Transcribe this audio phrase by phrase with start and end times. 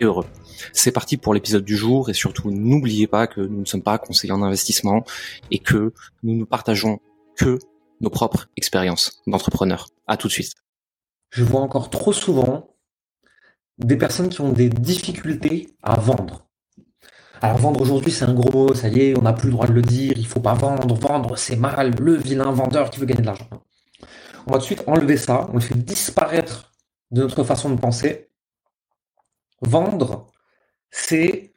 [0.00, 0.26] heureux.
[0.72, 3.98] C'est parti pour l'épisode du jour et surtout n'oubliez pas que nous ne sommes pas
[3.98, 5.04] conseillers en investissement
[5.50, 7.00] et que nous ne partageons
[7.36, 7.58] que
[8.00, 9.88] nos propres expériences d'entrepreneurs.
[10.06, 10.52] À tout de suite.
[11.30, 12.76] Je vois encore trop souvent
[13.78, 16.46] des personnes qui ont des difficultés à vendre.
[17.42, 19.66] Alors vendre aujourd'hui c'est un gros mot, ça y est, on n'a plus le droit
[19.66, 23.06] de le dire, il faut pas vendre, vendre c'est mal, le vilain vendeur qui veut
[23.06, 23.48] gagner de l'argent.
[24.46, 26.72] On va tout de suite enlever ça, on le fait disparaître
[27.10, 28.28] de notre façon de penser.
[29.62, 30.30] Vendre,
[30.90, 31.52] c'est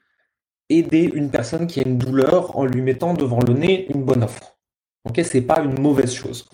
[0.69, 4.23] aider une personne qui a une douleur en lui mettant devant le nez une bonne
[4.23, 4.57] offre.
[5.05, 6.49] Ok, c'est pas une mauvaise chose.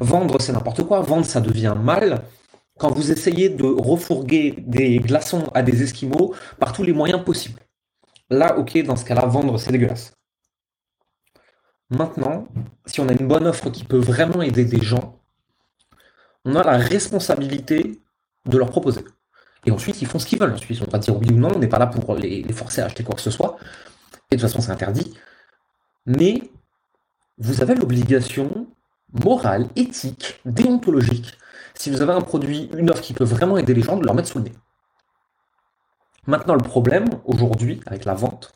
[0.00, 1.00] Vendre, c'est n'importe quoi.
[1.00, 2.24] Vendre, ça devient mal
[2.78, 7.60] quand vous essayez de refourguer des glaçons à des esquimaux par tous les moyens possibles.
[8.30, 10.14] Là, ok, dans ce cas-là, vendre, c'est dégueulasse.
[11.90, 12.48] Maintenant,
[12.86, 15.20] si on a une bonne offre qui peut vraiment aider des gens,
[16.44, 18.00] on a la responsabilité
[18.46, 19.04] de leur proposer.
[19.64, 20.52] Et ensuite, ils font ce qu'ils veulent.
[20.52, 22.86] Ensuite, on va dire oui ou non, on n'est pas là pour les, forcer à
[22.86, 23.56] acheter quoi que ce soit.
[24.30, 25.14] Et de toute façon, c'est interdit.
[26.06, 26.42] Mais
[27.38, 28.66] vous avez l'obligation
[29.24, 31.38] morale, éthique, déontologique,
[31.74, 34.14] si vous avez un produit, une offre qui peut vraiment aider les gens, de leur
[34.14, 34.52] mettre sous le nez.
[36.26, 38.52] Maintenant, le problème, aujourd'hui, avec la vente,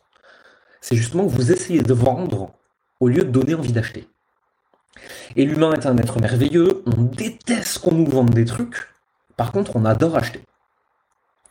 [0.80, 2.52] c'est justement que vous essayez de vendre
[3.00, 4.08] au lieu de donner envie d'acheter.
[5.34, 8.88] Et l'humain est un être merveilleux, on déteste qu'on nous vende des trucs,
[9.36, 10.40] par contre, on adore acheter.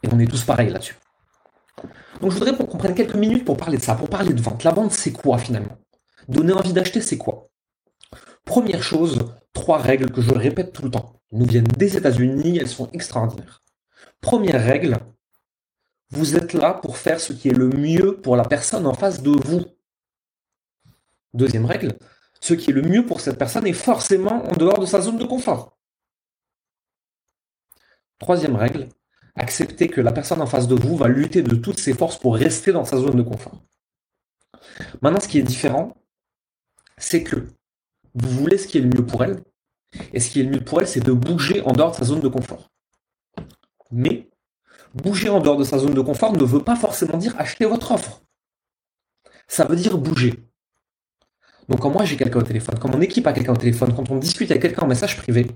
[0.06, 0.96] Et on est tous pareils là-dessus.
[2.22, 4.64] Donc je voudrais qu'on prenne quelques minutes pour parler de ça, pour parler de vente.
[4.64, 5.78] La vente, c'est quoi finalement?
[6.28, 7.50] Donner envie d'acheter, c'est quoi?
[8.46, 11.20] Première chose, trois règles que je répète tout le temps.
[11.32, 13.64] Elles nous viennent des États-Unis, elles sont extraordinaires.
[14.22, 14.98] Première règle,
[16.12, 19.22] vous êtes là pour faire ce qui est le mieux pour la personne en face
[19.22, 19.66] de vous.
[21.34, 21.98] Deuxième règle,
[22.40, 25.18] ce qui est le mieux pour cette personne est forcément en dehors de sa zone
[25.18, 25.78] de confort.
[28.20, 28.88] Troisième règle,
[29.36, 32.36] acceptez que la personne en face de vous va lutter de toutes ses forces pour
[32.36, 33.62] rester dans sa zone de confort.
[35.02, 35.96] Maintenant, ce qui est différent,
[36.98, 37.36] c'est que
[38.16, 39.42] vous voulez ce qui est le mieux pour elle,
[40.14, 42.06] et ce qui est le mieux pour elle, c'est de bouger en dehors de sa
[42.06, 42.72] zone de confort.
[43.92, 44.30] Mais
[44.94, 47.92] bouger en dehors de sa zone de confort ne veut pas forcément dire acheter votre
[47.92, 48.22] offre.
[49.48, 50.40] Ça veut dire bouger.
[51.70, 54.10] Donc quand moi j'ai quelqu'un au téléphone, quand mon équipe a quelqu'un au téléphone, quand
[54.12, 55.48] on discute avec quelqu'un en message privé,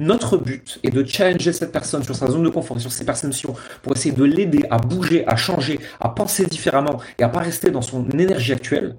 [0.00, 3.54] notre but est de challenger cette personne sur sa zone de confort, sur ses perceptions,
[3.82, 7.70] pour essayer de l'aider à bouger, à changer, à penser différemment et à pas rester
[7.70, 8.96] dans son énergie actuelle.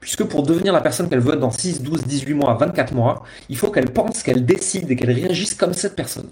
[0.00, 3.22] Puisque pour devenir la personne qu'elle veut être dans 6, 12, 18 mois, 24 mois,
[3.48, 6.30] il faut qu'elle pense, qu'elle décide et qu'elle réagisse comme cette personne.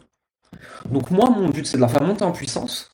[0.90, 2.90] Donc moi, mon but, c'est de la faire monter en puissance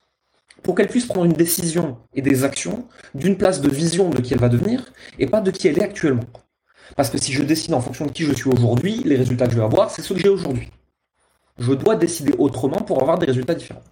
[0.62, 4.34] pour qu'elle puisse prendre une décision et des actions d'une place de vision de qui
[4.34, 6.24] elle va devenir et pas de qui elle est actuellement.
[6.94, 9.52] Parce que si je décide en fonction de qui je suis aujourd'hui, les résultats que
[9.52, 10.70] je vais avoir, c'est ceux que j'ai aujourd'hui
[11.58, 13.82] je dois décider autrement pour avoir des résultats différents.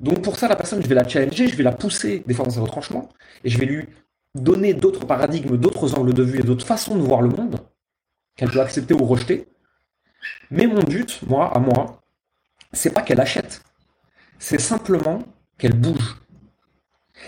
[0.00, 2.44] Donc pour ça, la personne, je vais la challenger, je vais la pousser des fois
[2.44, 3.08] dans ses retranchements,
[3.44, 3.86] et je vais lui
[4.34, 7.60] donner d'autres paradigmes, d'autres angles de vue et d'autres façons de voir le monde,
[8.36, 9.48] qu'elle peut accepter ou rejeter.
[10.50, 12.02] Mais mon but, moi, à moi,
[12.72, 13.62] c'est pas qu'elle achète,
[14.38, 15.20] c'est simplement
[15.58, 16.16] qu'elle bouge.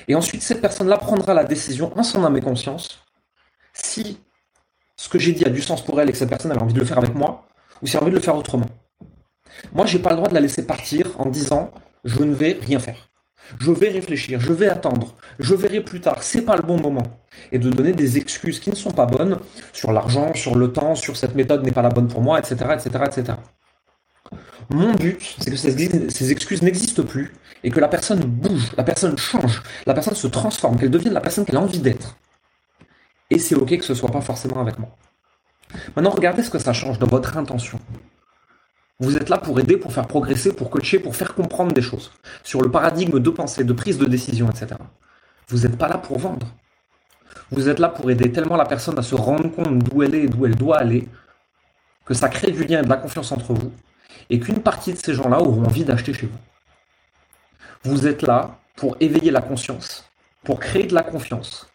[0.07, 3.03] Et ensuite, cette personne-là prendra la décision en son âme et conscience
[3.73, 4.21] si
[4.97, 6.75] ce que j'ai dit a du sens pour elle et que cette personne a envie
[6.75, 7.47] de le faire avec moi,
[7.81, 8.67] ou si elle a envie de le faire autrement.
[9.73, 11.71] Moi, j'ai pas le droit de la laisser partir en disant
[12.05, 13.09] je ne vais rien faire.
[13.59, 17.05] Je vais réfléchir, je vais attendre, je verrai plus tard, c'est pas le bon moment.
[17.51, 19.39] Et de donner des excuses qui ne sont pas bonnes
[19.73, 22.57] sur l'argent, sur le temps, sur cette méthode n'est pas la bonne pour moi, etc.
[22.75, 23.39] etc..
[24.69, 27.33] Mon but, c'est que ces excuses n'existent plus
[27.65, 31.23] et que la personne bouge, la personne change, la personne se transforme, qu'elle devienne la
[31.23, 32.19] personne qu'elle a envie d'être.
[33.31, 34.91] Et c'est ok que ce soit pas forcément avec moi.
[35.97, 37.81] Maintenant, regardez ce que ça change dans votre intention.
[39.01, 42.11] Vous êtes là pour aider, pour faire progresser, pour coacher, pour faire comprendre des choses
[42.43, 44.75] sur le paradigme de pensée, de prise de décision, etc.
[45.47, 46.49] Vous n'êtes pas là pour vendre.
[47.53, 50.25] Vous êtes là pour aider tellement la personne à se rendre compte d'où elle est
[50.25, 51.09] et d'où elle doit aller,
[52.05, 53.73] que ça crée du lien et de la confiance entre vous,
[54.31, 56.39] et qu'une partie de ces gens-là auront envie d'acheter chez vous.
[57.85, 60.11] Vous êtes là pour éveiller la conscience,
[60.43, 61.69] pour créer de la confiance,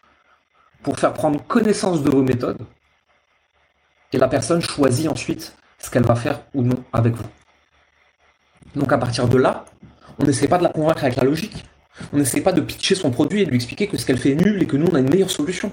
[0.82, 2.60] pour faire prendre connaissance de vos méthodes,
[4.12, 7.24] et la personne choisit ensuite ce qu'elle va faire ou non avec vous.
[8.74, 9.64] Donc à partir de là,
[10.18, 11.64] on n'essaie pas de la convaincre avec la logique,
[12.12, 14.32] On n'essaie pas de pitcher son produit et de lui expliquer que ce qu'elle fait
[14.32, 15.70] est nul et que nous, on a une meilleure solution.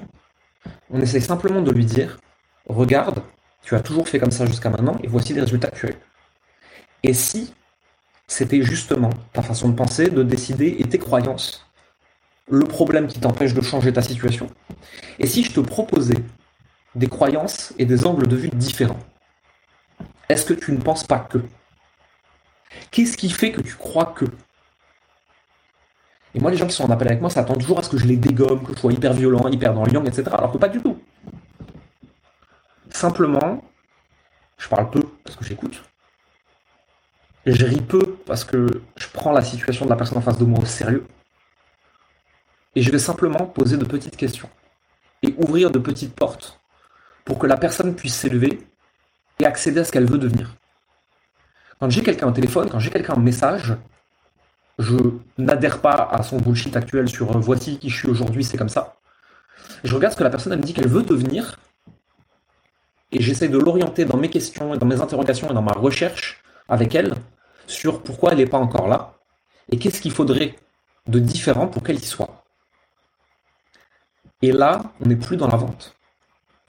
[0.91, 2.19] On essaie simplement de lui dire,
[2.67, 3.23] regarde,
[3.63, 5.87] tu as toujours fait comme ça jusqu'à maintenant et voici les résultats que.
[7.03, 7.53] Et si
[8.27, 11.65] c'était justement ta façon de penser, de décider et tes croyances,
[12.49, 14.47] le problème qui t'empêche de changer ta situation,
[15.17, 16.21] et si je te proposais
[16.93, 18.99] des croyances et des angles de vue différents,
[20.29, 21.39] est-ce que tu ne penses pas que?
[22.91, 24.25] Qu'est-ce qui fait que tu crois que?
[26.33, 27.97] Et moi, les gens qui sont en appel avec moi s'attendent toujours à ce que
[27.97, 30.23] je les dégomme, que je sois hyper violent, hyper dans le etc.
[30.31, 30.97] Alors que pas du tout.
[32.89, 33.63] Simplement,
[34.57, 35.83] je parle peu parce que j'écoute.
[37.45, 40.45] Je ris peu parce que je prends la situation de la personne en face de
[40.45, 41.05] moi au sérieux.
[42.75, 44.49] Et je vais simplement poser de petites questions
[45.23, 46.59] et ouvrir de petites portes
[47.25, 48.61] pour que la personne puisse s'élever
[49.41, 50.55] et accéder à ce qu'elle veut devenir.
[51.79, 53.75] Quand j'ai quelqu'un au téléphone, quand j'ai quelqu'un en message,
[54.77, 54.97] je
[55.37, 58.69] n'adhère pas à son bullshit actuel sur euh, voici qui je suis aujourd'hui, c'est comme
[58.69, 58.95] ça.
[59.83, 61.57] Je regarde ce que la personne me dit qu'elle veut devenir
[63.11, 66.41] et j'essaie de l'orienter dans mes questions et dans mes interrogations et dans ma recherche
[66.69, 67.13] avec elle
[67.67, 69.15] sur pourquoi elle n'est pas encore là
[69.71, 70.55] et qu'est-ce qu'il faudrait
[71.07, 72.43] de différent pour qu'elle y soit.
[74.41, 75.95] Et là, on n'est plus dans la vente.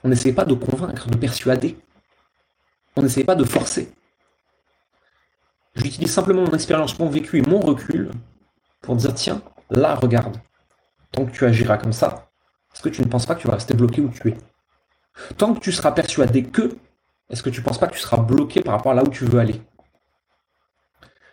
[0.03, 1.77] On n'essaie pas de convaincre, de persuader.
[2.95, 3.91] On n'essaie pas de forcer.
[5.75, 8.11] J'utilise simplement mon expérience, mon vécu et mon recul
[8.81, 9.41] pour dire tiens,
[9.71, 10.37] là, regarde,
[11.11, 12.29] tant que tu agiras comme ça,
[12.73, 14.37] est-ce que tu ne penses pas que tu vas rester bloqué où tu es?
[15.37, 16.75] Tant que tu seras persuadé que,
[17.29, 19.09] est-ce que tu ne penses pas que tu seras bloqué par rapport à là où
[19.09, 19.61] tu veux aller?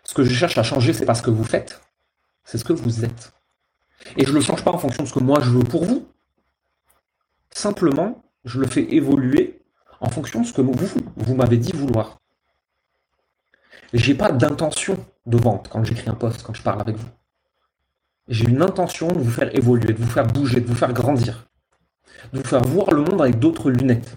[0.04, 1.80] Ce que je cherche à changer, c'est pas ce que vous faites,
[2.44, 3.32] c'est ce que vous êtes.
[4.16, 5.84] Et je ne le change pas en fonction de ce que moi je veux pour
[5.84, 6.08] vous.
[7.50, 9.59] Simplement, je le fais évoluer
[10.00, 12.18] en fonction de ce que vous, m'avez dit vouloir.
[13.92, 17.08] J'ai pas d'intention de vente quand j'écris un post, quand je parle avec vous.
[18.28, 21.48] J'ai une intention de vous faire évoluer, de vous faire bouger, de vous faire grandir,
[22.32, 24.16] de vous faire voir le monde avec d'autres lunettes.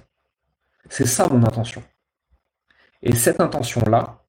[0.89, 1.83] C'est ça mon intention.
[3.01, 4.23] Et cette intention-là,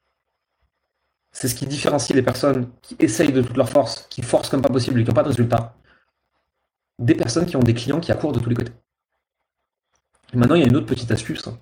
[1.30, 4.62] c'est ce qui différencie les personnes qui essayent de toute leur force, qui forcent comme
[4.62, 5.76] pas possible et qui n'ont pas de résultat,
[6.98, 8.72] des personnes qui ont des clients qui accourent de tous les côtés.
[10.34, 11.46] Maintenant, il y a une autre petite astuce.
[11.46, 11.58] Hein.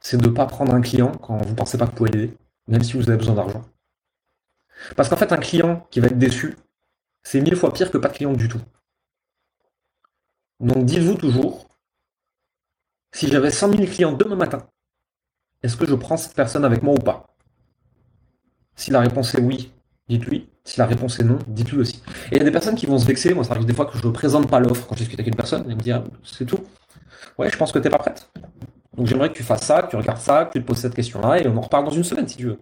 [0.00, 2.10] C'est de ne pas prendre un client quand vous ne pensez pas que vous pouvez
[2.10, 2.36] l'aider
[2.70, 3.62] même si vous avez besoin d'argent.
[4.96, 6.56] Parce qu'en fait, un client qui va être déçu,
[7.22, 8.60] c'est mille fois pire que pas de client du tout.
[10.60, 11.66] Donc dites-vous toujours,
[13.12, 14.66] si j'avais 100 000 clients demain matin,
[15.62, 17.26] est-ce que je prends cette personne avec moi ou pas?
[18.76, 19.72] Si la réponse est oui,
[20.08, 20.48] dites lui.
[20.64, 22.02] Si la réponse est non, dites-lui aussi.
[22.30, 23.34] Et il y a des personnes qui vont se vexer.
[23.34, 25.28] Moi, ça arrive des fois que je ne présente pas l'offre quand je discute avec
[25.28, 25.68] une personne.
[25.70, 26.60] Et me dire, c'est tout.
[27.40, 28.30] Ouais, je pense que tu n'es pas prête.
[28.94, 30.94] Donc j'aimerais que tu fasses ça, que tu regardes ça, que tu te poses cette
[30.94, 32.58] question-là, et on en reparle dans une semaine si tu veux.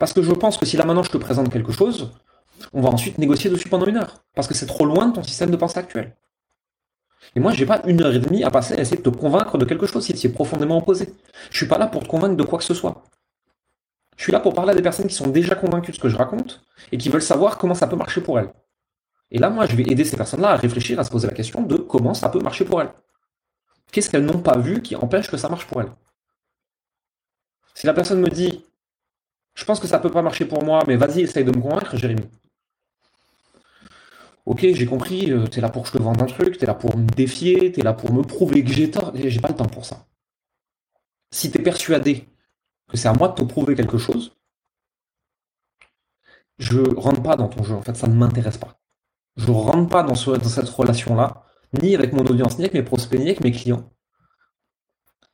[0.00, 2.10] Parce que je pense que si là maintenant je te présente quelque chose,
[2.72, 4.24] on va ensuite négocier dessus pendant une heure.
[4.34, 6.16] Parce que c'est trop loin de ton système de pensée actuel.
[7.36, 9.58] Et moi, j'ai pas une heure et demie à passer à essayer de te convaincre
[9.58, 11.14] de quelque chose si tu es profondément opposé.
[11.52, 13.04] Je suis pas là pour te convaincre de quoi que ce soit.
[14.16, 16.08] Je suis là pour parler à des personnes qui sont déjà convaincues de ce que
[16.08, 18.52] je raconte et qui veulent savoir comment ça peut marcher pour elles.
[19.32, 21.62] Et là, moi, je vais aider ces personnes-là à réfléchir, à se poser la question
[21.62, 22.92] de comment ça peut marcher pour elles.
[23.90, 25.92] Qu'est-ce qu'elles n'ont pas vu qui empêche que ça marche pour elles?
[27.74, 28.62] Si la personne me dit
[29.54, 31.96] Je pense que ça peut pas marcher pour moi, mais vas-y, essaye de me convaincre,
[31.96, 32.24] Jérémy.
[34.44, 36.74] Ok, j'ai compris, euh, t'es là pour que je te vende un truc, t'es là
[36.74, 39.12] pour me défier, t'es là pour me prouver que j'ai tort.
[39.14, 40.06] J'ai pas le temps pour ça.
[41.30, 42.28] Si t'es persuadé
[42.88, 44.36] que c'est à moi de te prouver quelque chose,
[46.58, 47.74] je rentre pas dans ton jeu.
[47.74, 48.81] En fait, ça ne m'intéresse pas.
[49.36, 51.44] Je rentre pas dans cette relation-là
[51.80, 53.90] ni avec mon audience, ni avec mes prospects, ni avec mes clients.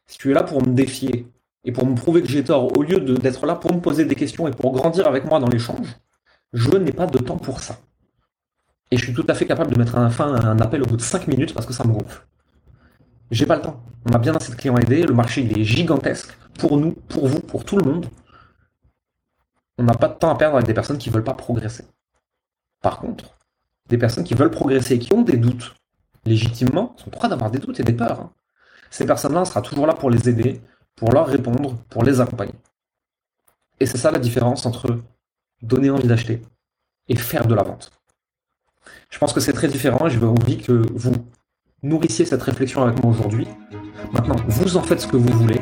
[0.07, 1.27] Si tu es là pour me défier
[1.65, 4.15] et pour me prouver que j'ai tort, au lieu d'être là pour me poser des
[4.15, 5.97] questions et pour grandir avec moi dans l'échange,
[6.53, 7.79] je n'ai pas de temps pour ça.
[8.91, 10.87] Et je suis tout à fait capable de mettre un fin à un appel au
[10.87, 12.27] bout de 5 minutes parce que ça me gonfle.
[13.31, 13.83] J'ai pas le temps.
[14.09, 16.93] On a bien assez de clients à aider, le marché il est gigantesque pour nous,
[16.93, 18.07] pour vous, pour tout le monde.
[19.77, 21.85] On n'a pas de temps à perdre avec des personnes qui ne veulent pas progresser.
[22.81, 23.37] Par contre,
[23.89, 25.75] des personnes qui veulent progresser et qui ont des doutes
[26.25, 28.21] légitimement, sont droit d'avoir des doutes et des peurs.
[28.21, 28.31] Hein.
[28.91, 30.61] Ces personnes-là, on sera toujours là pour les aider,
[30.95, 32.55] pour leur répondre, pour les accompagner.
[33.81, 34.99] Et c'est ça la différence entre
[35.63, 36.43] donner envie d'acheter
[37.09, 37.91] et faire de la vente.
[39.11, 41.15] Je pense que c'est très différent et je veux envie que vous
[41.83, 43.47] nourrissiez cette réflexion avec moi aujourd'hui.
[44.13, 45.61] Maintenant, vous en faites ce que vous voulez.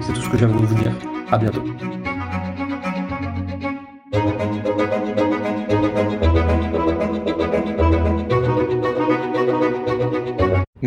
[0.00, 0.92] C'est tout ce que j'avais voulu vous dire.
[1.30, 1.62] À bientôt.